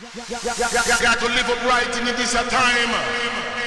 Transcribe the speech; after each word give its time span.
Got 0.00 1.18
to 1.20 1.28
live 1.28 1.50
up 1.50 1.62
right 1.64 1.98
in 1.98 2.04
this 2.16 2.32
time. 2.32 3.59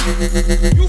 You 0.00 0.88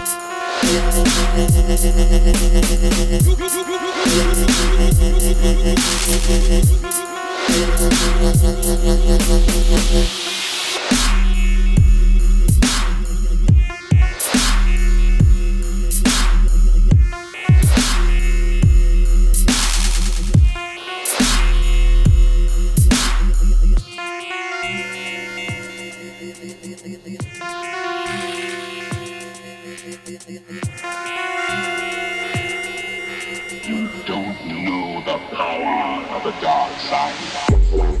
Thank 0.63 0.95
you. 10.35 10.40
You 33.63 33.89
don't 34.05 34.45
know 34.47 35.01
the 35.05 35.17
power 35.35 36.05
of 36.15 36.23
the 36.23 36.31
dark 36.41 36.79
side. 36.79 38.00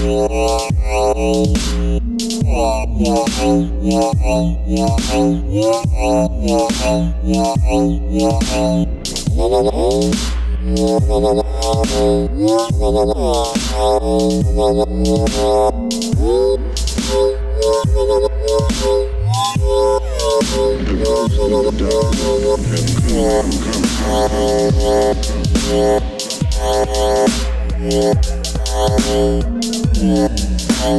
Yeah. 0.00 0.77
Yeah. 30.00 30.47
Hey 30.88 30.94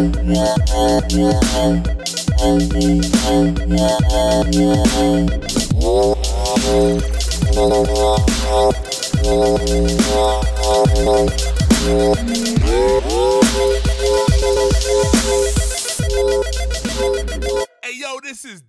yo, 17.96 18.20
this 18.22 18.46
is 18.46 18.62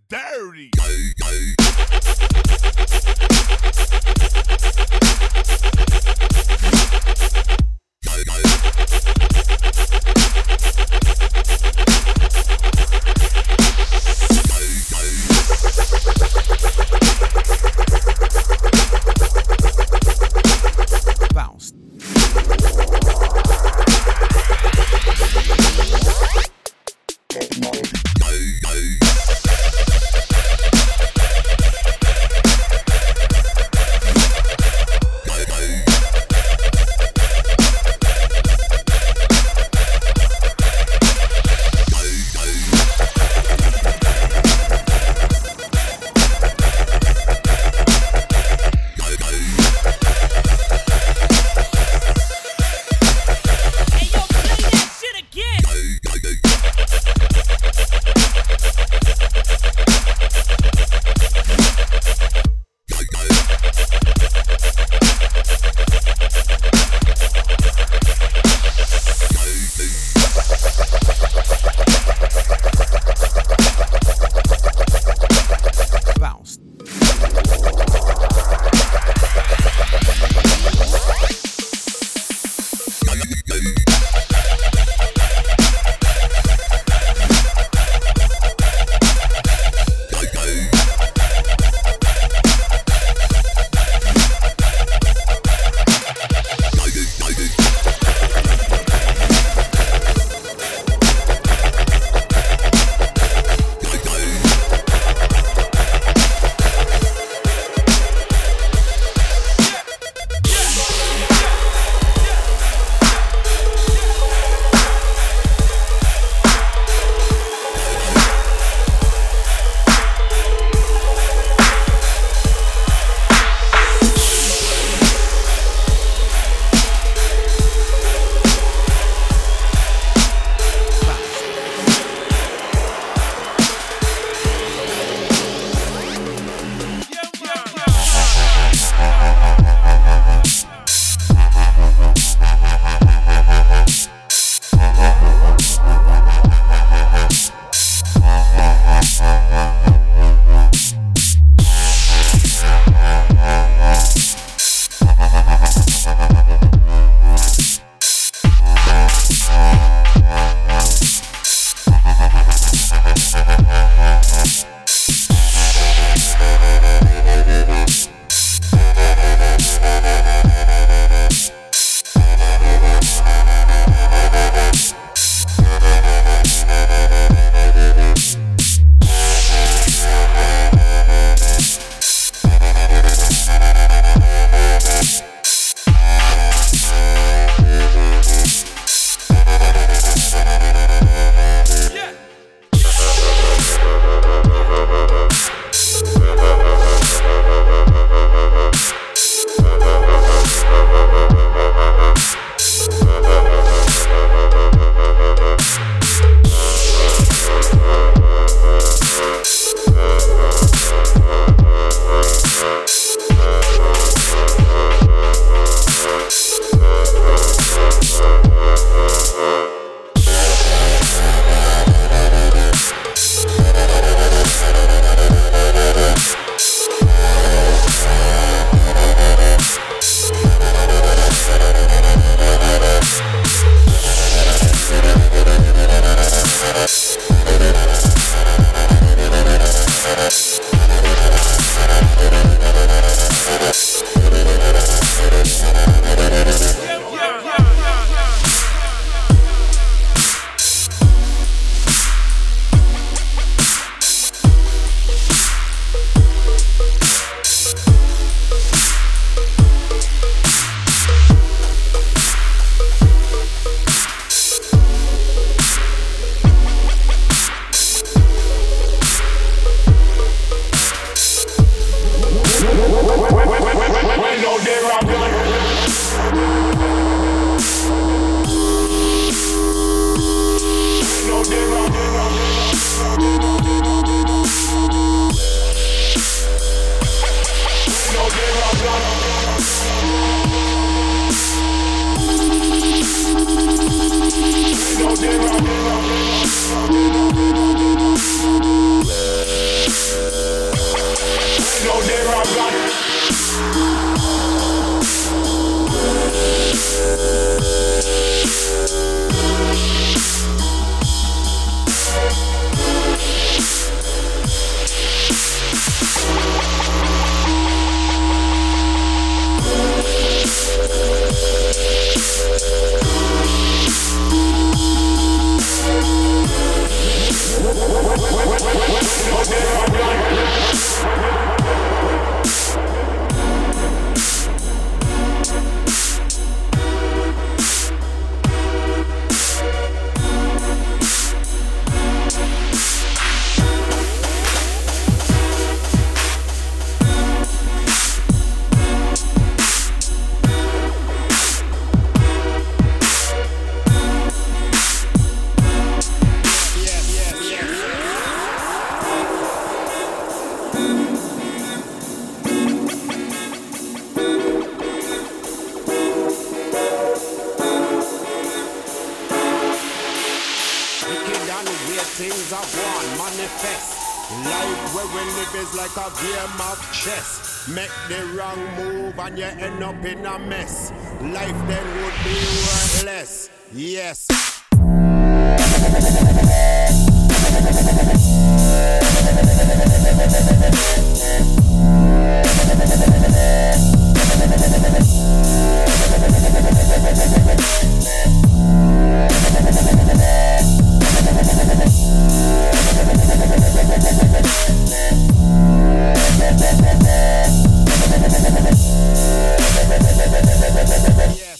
Make 377.74 377.90
the 378.08 378.26
wrong 378.36 378.58
move 378.76 379.16
and 379.20 379.38
you 379.38 379.44
end 379.44 379.84
up 379.84 380.04
in 380.04 380.26
a 380.26 380.38
mess. 380.40 380.90
Life 381.20 381.54
then 381.68 382.02
would 382.02 382.14
be 382.24 382.34
worthless. 382.34 383.48
Yes. 383.72 384.26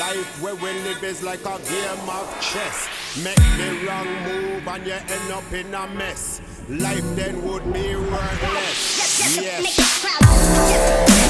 Life 0.00 0.40
where 0.40 0.54
we 0.54 0.72
live 0.80 1.04
is 1.04 1.22
like 1.22 1.40
a 1.40 1.58
game 1.58 2.08
of 2.08 2.40
chess. 2.40 2.88
Make 3.22 3.36
the 3.36 3.86
wrong 3.86 4.06
move 4.24 4.66
and 4.66 4.86
you 4.86 4.94
end 4.94 5.30
up 5.30 5.52
in 5.52 5.74
a 5.74 5.86
mess. 5.88 6.40
Life 6.70 7.04
then 7.16 7.44
would 7.44 7.70
be 7.70 7.94
worthless. 7.96 9.36
Yes. 9.36 9.76
yes. 9.76 11.20